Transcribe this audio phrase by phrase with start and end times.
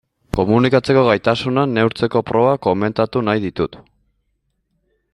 [0.35, 3.79] Komunikatzeko gaitasuna neurtzeko proba komentatu nahi ditut.